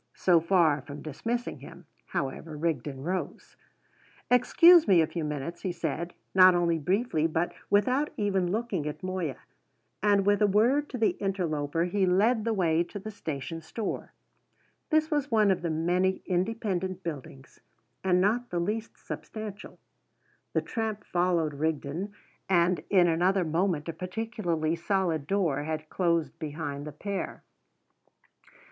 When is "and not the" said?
18.03-18.57